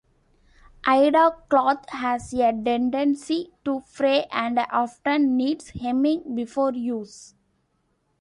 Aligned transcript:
Aida 0.83 1.29
cloth 1.47 1.87
has 1.89 2.33
a 2.33 2.51
tendency 2.51 3.51
to 3.63 3.81
fray 3.81 4.25
and 4.31 4.57
often 4.71 5.37
needs 5.37 5.69
hemming 5.79 6.33
before 6.33 6.73
use. 6.73 7.35